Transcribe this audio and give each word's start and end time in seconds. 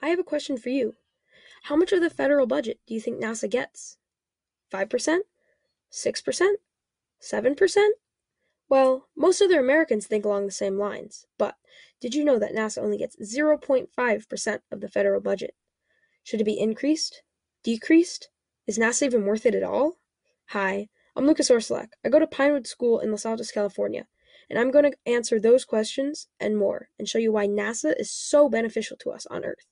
I 0.00 0.10
have 0.10 0.20
a 0.20 0.24
question 0.24 0.56
for 0.56 0.68
you. 0.68 0.94
How 1.64 1.74
much 1.74 1.92
of 1.92 2.00
the 2.00 2.08
federal 2.08 2.46
budget 2.46 2.78
do 2.86 2.94
you 2.94 3.00
think 3.00 3.20
NASA 3.20 3.50
gets? 3.50 3.98
5%? 4.72 5.18
6%? 5.90 6.48
7%? 7.20 7.88
Well, 8.68 9.08
most 9.16 9.42
other 9.42 9.58
Americans 9.58 10.06
think 10.06 10.24
along 10.24 10.46
the 10.46 10.52
same 10.52 10.78
lines, 10.78 11.26
but 11.36 11.56
did 12.00 12.14
you 12.14 12.24
know 12.24 12.38
that 12.38 12.54
NASA 12.54 12.78
only 12.78 12.98
gets 12.98 13.16
0.5% 13.16 14.60
of 14.70 14.80
the 14.80 14.88
federal 14.88 15.20
budget? 15.20 15.56
Should 16.22 16.40
it 16.40 16.44
be 16.44 16.60
increased? 16.60 17.22
Decreased? 17.64 18.28
Is 18.68 18.78
NASA 18.78 19.02
even 19.04 19.24
worth 19.24 19.46
it 19.46 19.54
at 19.54 19.64
all? 19.64 19.98
Hi, 20.50 20.88
I'm 21.16 21.26
Lucas 21.26 21.50
Orsolak. 21.50 21.88
I 22.04 22.08
go 22.08 22.20
to 22.20 22.26
Pinewood 22.26 22.68
School 22.68 23.00
in 23.00 23.10
Los 23.10 23.26
Altos, 23.26 23.50
California, 23.50 24.06
and 24.48 24.60
I'm 24.60 24.70
going 24.70 24.90
to 24.90 25.10
answer 25.10 25.40
those 25.40 25.64
questions 25.64 26.28
and 26.38 26.56
more 26.56 26.90
and 26.98 27.08
show 27.08 27.18
you 27.18 27.32
why 27.32 27.48
NASA 27.48 27.98
is 27.98 28.12
so 28.12 28.48
beneficial 28.48 28.96
to 28.98 29.10
us 29.10 29.26
on 29.26 29.44
Earth. 29.44 29.66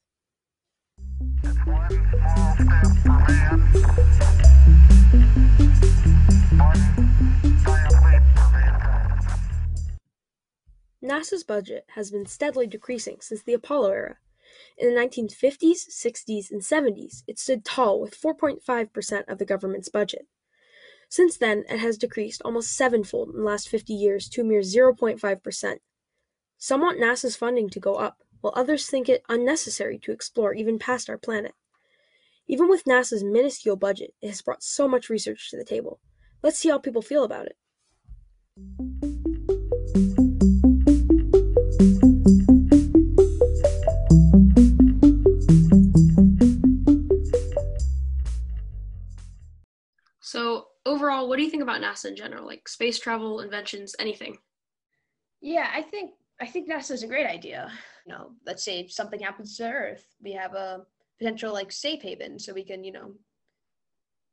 NASA's 11.02 11.43
budget 11.43 11.86
has 11.94 12.12
been 12.12 12.26
steadily 12.26 12.68
decreasing 12.68 13.16
since 13.21 13.43
the 13.43 13.52
Apollo 13.52 13.90
era. 13.90 14.18
In 14.79 14.94
the 14.94 15.00
1950s, 15.00 15.88
60s, 15.90 16.52
and 16.52 16.60
70s, 16.60 17.24
it 17.26 17.40
stood 17.40 17.64
tall 17.64 18.00
with 18.00 18.21
4.5% 18.21 19.24
of 19.26 19.38
the 19.38 19.44
government's 19.44 19.88
budget. 19.88 20.29
Since 21.08 21.36
then, 21.36 21.64
it 21.68 21.80
has 21.80 21.98
decreased 21.98 22.43
almost 22.44 22.76
sevenfold 22.76 23.30
in 23.30 23.38
the 23.38 23.44
last 23.44 23.68
50 23.68 23.93
years 23.93 24.29
to 24.29 24.43
a 24.43 24.44
mere 24.44 24.60
0.5%. 24.60 25.79
Some 26.58 26.80
want 26.80 27.00
NASA's 27.00 27.35
funding 27.35 27.68
to 27.71 27.80
go 27.80 27.94
up, 27.94 28.22
while 28.40 28.53
others 28.57 28.86
think 28.86 29.08
it 29.08 29.25
unnecessary 29.29 29.99
to 29.99 30.13
explore 30.13 30.54
even 30.54 30.79
past 30.79 31.08
our 31.11 31.18
planet. 31.18 31.54
Even 32.48 32.69
with 32.69 32.84
NASA's 32.84 33.24
minuscule 33.24 33.77
budget, 33.77 34.14
it 34.22 34.28
has 34.28 34.42
brought 34.42 34.62
so 34.62 34.86
much 34.86 35.10
research 35.10 35.50
to 35.50 35.56
the 35.56 35.64
table. 35.64 36.00
Let's 36.42 36.58
see 36.58 36.69
how 36.69 36.78
people 36.78 37.02
feel 37.02 37.25
about 37.25 37.47
it. 37.47 37.56
So, 50.20 50.66
overall, 50.84 51.28
what 51.28 51.36
do 51.36 51.42
you 51.42 51.50
think 51.50 51.62
about 51.62 51.80
NASA 51.80 52.06
in 52.06 52.16
general? 52.16 52.47
Like 52.47 52.69
space 52.69 52.98
travel, 52.98 53.41
inventions, 53.41 53.97
anything? 53.98 54.38
Yeah, 55.41 55.70
I 55.72 55.82
think 55.82 56.12
I 56.40 56.46
think 56.46 56.68
NASA 56.68 56.92
is 56.92 57.02
a 57.02 57.06
great 57.08 57.26
idea. 57.26 57.70
You 58.06 58.12
know, 58.12 58.32
let's 58.44 58.64
say 58.64 58.86
something 58.88 59.20
happens 59.20 59.56
to 59.56 59.64
Earth, 59.64 60.06
we 60.22 60.32
have 60.32 60.54
a 60.54 60.86
potential 61.18 61.52
like 61.52 61.72
safe 61.72 62.02
haven, 62.02 62.38
so 62.38 62.52
we 62.52 62.64
can 62.64 62.84
you 62.84 62.92
know 62.92 63.12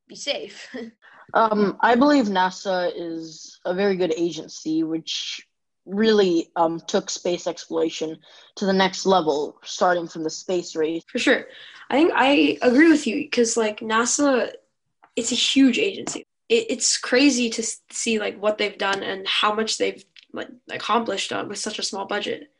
be 0.08 0.14
safe. 0.16 0.74
um, 1.34 1.78
I 1.80 1.94
believe 1.94 2.26
NASA 2.26 2.92
is 2.94 3.58
a 3.64 3.74
very 3.74 3.96
good 3.96 4.12
agency, 4.16 4.82
which 4.82 5.46
really 5.86 6.50
um, 6.56 6.80
took 6.80 7.10
space 7.10 7.46
exploration 7.46 8.18
to 8.56 8.66
the 8.66 8.72
next 8.72 9.06
level, 9.06 9.58
starting 9.64 10.08
from 10.08 10.24
the 10.24 10.30
space 10.30 10.76
race. 10.76 11.02
For 11.10 11.18
sure, 11.18 11.46
I 11.90 11.96
think 11.96 12.12
I 12.14 12.58
agree 12.62 12.90
with 12.90 13.06
you 13.06 13.16
because 13.16 13.56
like 13.56 13.80
NASA, 13.80 14.52
it's 15.16 15.32
a 15.32 15.36
huge 15.36 15.78
agency. 15.78 16.26
It, 16.48 16.66
it's 16.68 16.98
crazy 16.98 17.48
to 17.50 17.62
see 17.90 18.18
like 18.18 18.38
what 18.40 18.58
they've 18.58 18.76
done 18.76 19.02
and 19.02 19.26
how 19.26 19.54
much 19.54 19.78
they've 19.78 20.04
like 20.34 20.48
accomplished 20.70 21.32
uh, 21.32 21.44
with 21.48 21.58
such 21.58 21.78
a 21.78 21.82
small 21.82 22.06
budget. 22.06 22.50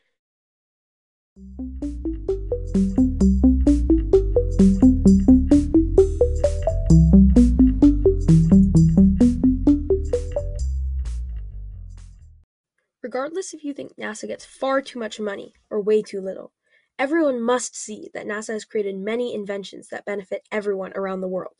Regardless 13.02 13.52
if 13.52 13.62
you 13.62 13.74
think 13.74 13.96
NASA 13.96 14.26
gets 14.26 14.44
far 14.44 14.80
too 14.80 14.98
much 14.98 15.20
money 15.20 15.52
or 15.68 15.80
way 15.80 16.00
too 16.02 16.20
little, 16.20 16.52
everyone 16.98 17.40
must 17.40 17.76
see 17.76 18.10
that 18.14 18.26
NASA 18.26 18.54
has 18.54 18.64
created 18.64 18.96
many 18.96 19.34
inventions 19.34 19.88
that 19.88 20.06
benefit 20.06 20.46
everyone 20.50 20.92
around 20.94 21.20
the 21.20 21.28
world. 21.28 21.56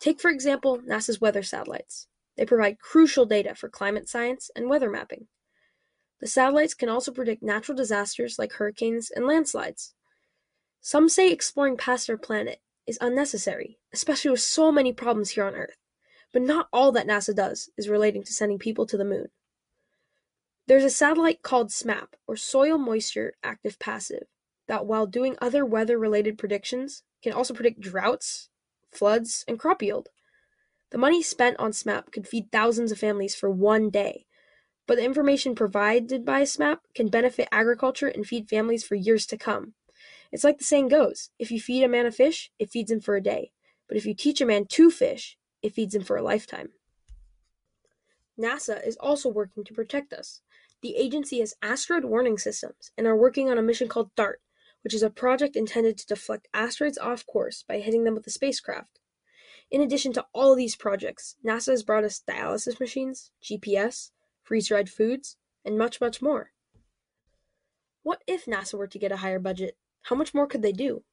Take, 0.00 0.20
for 0.20 0.30
example, 0.30 0.80
NASA's 0.80 1.20
weather 1.20 1.42
satellites. 1.42 2.08
They 2.36 2.44
provide 2.44 2.80
crucial 2.80 3.26
data 3.26 3.54
for 3.54 3.68
climate 3.68 4.08
science 4.08 4.50
and 4.56 4.68
weather 4.68 4.90
mapping. 4.90 5.28
The 6.22 6.28
satellites 6.28 6.74
can 6.74 6.88
also 6.88 7.10
predict 7.10 7.42
natural 7.42 7.76
disasters 7.76 8.38
like 8.38 8.52
hurricanes 8.52 9.10
and 9.10 9.26
landslides. 9.26 9.92
Some 10.80 11.08
say 11.08 11.32
exploring 11.32 11.76
past 11.76 12.08
our 12.08 12.16
planet 12.16 12.60
is 12.86 12.96
unnecessary, 13.00 13.80
especially 13.92 14.30
with 14.30 14.40
so 14.40 14.70
many 14.70 14.92
problems 14.92 15.30
here 15.30 15.44
on 15.44 15.56
Earth. 15.56 15.78
But 16.32 16.42
not 16.42 16.68
all 16.72 16.92
that 16.92 17.08
NASA 17.08 17.34
does 17.34 17.70
is 17.76 17.88
relating 17.88 18.22
to 18.22 18.32
sending 18.32 18.60
people 18.60 18.86
to 18.86 18.96
the 18.96 19.04
moon. 19.04 19.30
There's 20.68 20.84
a 20.84 20.90
satellite 20.90 21.42
called 21.42 21.70
SMAP, 21.72 22.14
or 22.28 22.36
Soil 22.36 22.78
Moisture 22.78 23.34
Active 23.42 23.80
Passive, 23.80 24.28
that 24.68 24.86
while 24.86 25.08
doing 25.08 25.36
other 25.40 25.66
weather 25.66 25.98
related 25.98 26.38
predictions, 26.38 27.02
can 27.20 27.32
also 27.32 27.52
predict 27.52 27.80
droughts, 27.80 28.48
floods, 28.92 29.44
and 29.48 29.58
crop 29.58 29.82
yield. 29.82 30.08
The 30.90 30.98
money 30.98 31.20
spent 31.20 31.58
on 31.58 31.72
SMAP 31.72 32.12
could 32.12 32.28
feed 32.28 32.52
thousands 32.52 32.92
of 32.92 32.98
families 32.98 33.34
for 33.34 33.50
one 33.50 33.90
day, 33.90 34.26
but 34.86 34.96
the 34.96 35.04
information 35.04 35.54
provided 35.54 36.24
by 36.24 36.42
SMAP 36.42 36.78
can 36.94 37.08
benefit 37.08 37.48
agriculture 37.52 38.08
and 38.08 38.26
feed 38.26 38.48
families 38.48 38.84
for 38.84 38.94
years 38.94 39.26
to 39.26 39.38
come. 39.38 39.74
It's 40.32 40.44
like 40.44 40.58
the 40.58 40.64
saying 40.64 40.88
goes 40.88 41.30
if 41.38 41.50
you 41.50 41.60
feed 41.60 41.84
a 41.84 41.88
man 41.88 42.06
a 42.06 42.10
fish, 42.12 42.50
it 42.58 42.70
feeds 42.70 42.90
him 42.90 43.00
for 43.00 43.16
a 43.16 43.22
day, 43.22 43.52
but 43.88 43.96
if 43.96 44.06
you 44.06 44.14
teach 44.14 44.40
a 44.40 44.46
man 44.46 44.66
to 44.66 44.90
fish, 44.90 45.36
it 45.62 45.74
feeds 45.74 45.94
him 45.94 46.02
for 46.02 46.16
a 46.16 46.22
lifetime. 46.22 46.70
NASA 48.38 48.84
is 48.86 48.96
also 48.96 49.28
working 49.28 49.62
to 49.64 49.74
protect 49.74 50.12
us. 50.12 50.40
The 50.80 50.96
agency 50.96 51.38
has 51.40 51.54
asteroid 51.62 52.04
warning 52.04 52.38
systems 52.38 52.90
and 52.96 53.06
are 53.06 53.16
working 53.16 53.50
on 53.50 53.58
a 53.58 53.62
mission 53.62 53.88
called 53.88 54.14
DART, 54.16 54.40
which 54.82 54.94
is 54.94 55.02
a 55.02 55.10
project 55.10 55.54
intended 55.54 55.96
to 55.98 56.06
deflect 56.06 56.48
asteroids 56.52 56.98
off 56.98 57.26
course 57.26 57.62
by 57.68 57.78
hitting 57.78 58.04
them 58.04 58.14
with 58.14 58.26
a 58.26 58.30
spacecraft. 58.30 58.98
In 59.70 59.80
addition 59.80 60.12
to 60.14 60.26
all 60.32 60.56
these 60.56 60.74
projects, 60.74 61.36
NASA 61.44 61.68
has 61.68 61.82
brought 61.82 62.04
us 62.04 62.22
dialysis 62.28 62.80
machines, 62.80 63.30
GPS, 63.42 64.10
freeze 64.42 64.68
dried 64.68 64.90
foods, 64.90 65.36
and 65.64 65.78
much, 65.78 66.00
much 66.00 66.20
more. 66.20 66.52
What 68.02 68.22
if 68.26 68.46
NASA 68.46 68.74
were 68.74 68.88
to 68.88 68.98
get 68.98 69.12
a 69.12 69.18
higher 69.18 69.38
budget? 69.38 69.76
How 70.02 70.16
much 70.16 70.34
more 70.34 70.46
could 70.46 70.62
they 70.62 70.72
do? 70.72 71.04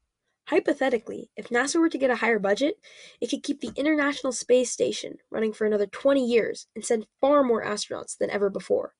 Hypothetically, 0.47 1.29
if 1.35 1.49
NASA 1.49 1.79
were 1.79 1.89
to 1.89 1.97
get 1.99 2.09
a 2.09 2.15
higher 2.15 2.39
budget, 2.39 2.79
it 3.21 3.29
could 3.29 3.43
keep 3.43 3.61
the 3.61 3.71
International 3.75 4.33
Space 4.33 4.71
Station 4.71 5.17
running 5.29 5.53
for 5.53 5.67
another 5.67 5.85
20 5.85 6.25
years 6.25 6.65
and 6.75 6.83
send 6.83 7.05
far 7.21 7.43
more 7.43 7.63
astronauts 7.63 8.17
than 8.17 8.31
ever 8.31 8.49
before. 8.49 8.95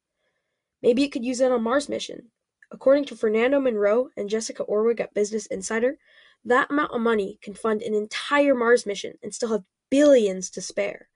Maybe 0.84 1.04
it 1.04 1.12
could 1.12 1.26
use 1.26 1.42
it 1.42 1.52
on 1.52 1.64
Mars 1.64 1.90
mission. 1.90 2.30
According 2.72 3.06
to 3.06 3.16
Fernando 3.16 3.60
Monroe 3.60 4.10
and 4.16 4.30
Jessica 4.30 4.64
Orwig 4.64 5.00
at 5.00 5.16
Business 5.16 5.48
Insider, 5.48 5.98
that 6.46 6.70
amount 6.70 6.94
of 6.94 7.02
money 7.02 7.40
can 7.42 7.56
fund 7.56 7.82
an 7.82 7.96
entire 7.96 8.54
Mars 8.54 8.86
mission 8.86 9.16
and 9.24 9.34
still 9.34 9.50
have 9.50 9.64
billions 9.90 10.52
to 10.52 10.62
spare. 10.62 11.09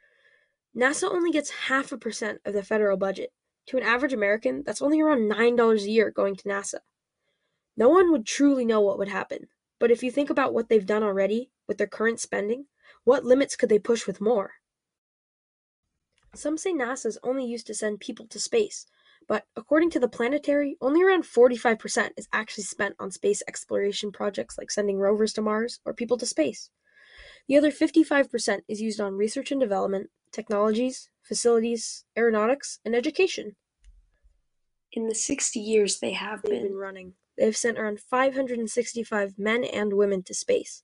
NASA 0.75 1.09
only 1.11 1.31
gets 1.31 1.51
half 1.67 1.91
a 1.91 1.97
percent 1.97 2.41
of 2.45 2.53
the 2.53 2.63
federal 2.63 2.97
budget. 2.97 3.31
To 3.67 3.77
an 3.77 3.83
average 3.83 4.13
American, 4.13 4.63
that's 4.63 4.81
only 4.81 4.99
around 4.99 5.31
$9 5.31 5.83
a 5.83 5.89
year 5.89 6.11
going 6.11 6.35
to 6.35 6.43
NASA. 6.43 6.79
No 7.77 7.89
one 7.89 8.11
would 8.11 8.25
truly 8.25 8.65
know 8.65 8.81
what 8.81 8.97
would 8.97 9.07
happen, 9.07 9.47
but 9.79 9.91
if 9.91 10.03
you 10.03 10.11
think 10.11 10.29
about 10.29 10.53
what 10.53 10.69
they've 10.69 10.85
done 10.85 11.03
already 11.03 11.51
with 11.67 11.77
their 11.77 11.87
current 11.87 12.19
spending, 12.19 12.65
what 13.03 13.23
limits 13.23 13.55
could 13.55 13.69
they 13.69 13.79
push 13.79 14.07
with 14.07 14.21
more? 14.21 14.53
Some 16.35 16.57
say 16.57 16.73
NASA 16.73 17.05
is 17.05 17.19
only 17.23 17.45
used 17.45 17.67
to 17.67 17.75
send 17.75 17.99
people 17.99 18.25
to 18.27 18.39
space, 18.39 18.85
but 19.27 19.45
according 19.55 19.91
to 19.91 19.99
the 19.99 20.07
planetary, 20.07 20.77
only 20.81 21.03
around 21.03 21.23
45% 21.23 22.09
is 22.17 22.27
actually 22.33 22.63
spent 22.63 22.95
on 22.99 23.11
space 23.11 23.43
exploration 23.47 24.11
projects 24.11 24.57
like 24.57 24.71
sending 24.71 24.97
rovers 24.97 25.33
to 25.33 25.41
Mars 25.41 25.79
or 25.85 25.93
people 25.93 26.17
to 26.17 26.25
space. 26.25 26.69
The 27.47 27.57
other 27.57 27.71
55% 27.71 28.61
is 28.67 28.81
used 28.81 28.99
on 28.99 29.13
research 29.13 29.51
and 29.51 29.61
development, 29.61 30.09
technologies, 30.33 31.09
facilities, 31.21 32.03
aeronautics, 32.17 32.79
and 32.83 32.95
education. 32.95 33.55
In 34.91 35.07
the 35.07 35.15
60 35.15 35.59
years 35.59 35.99
they 35.99 36.11
have 36.11 36.43
been, 36.43 36.63
been 36.63 36.75
running, 36.75 37.13
they 37.37 37.45
have 37.45 37.57
sent 37.57 37.79
around 37.79 37.99
565 37.99 39.39
men 39.39 39.63
and 39.63 39.93
women 39.93 40.23
to 40.23 40.33
space, 40.33 40.83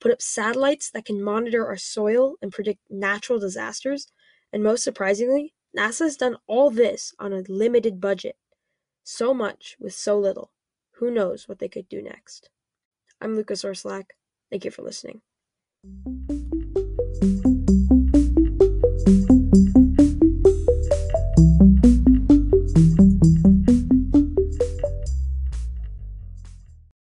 put 0.00 0.12
up 0.12 0.20
satellites 0.20 0.90
that 0.90 1.04
can 1.04 1.22
monitor 1.22 1.66
our 1.66 1.76
soil 1.76 2.34
and 2.42 2.52
predict 2.52 2.80
natural 2.90 3.38
disasters, 3.38 4.08
and 4.52 4.62
most 4.62 4.84
surprisingly, 4.84 5.54
NASA 5.76 6.00
has 6.00 6.16
done 6.16 6.36
all 6.46 6.70
this 6.70 7.14
on 7.18 7.32
a 7.32 7.44
limited 7.48 8.00
budget. 8.00 8.36
So 9.04 9.32
much 9.32 9.76
with 9.78 9.94
so 9.94 10.18
little. 10.18 10.50
Who 10.96 11.10
knows 11.10 11.48
what 11.48 11.58
they 11.58 11.68
could 11.68 11.88
do 11.88 12.02
next? 12.02 12.50
I'm 13.20 13.36
Lucas 13.36 13.62
Orslack. 13.62 14.10
Thank 14.50 14.64
you 14.64 14.70
for 14.70 14.82
listening. 14.82 15.22